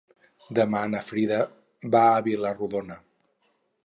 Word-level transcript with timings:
Demà 0.59 0.79
na 0.93 1.01
Frida 1.09 1.37
va 1.97 2.01
a 2.13 2.23
Vila-rodona. 2.29 2.97